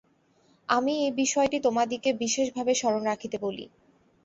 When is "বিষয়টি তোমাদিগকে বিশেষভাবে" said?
1.21-2.71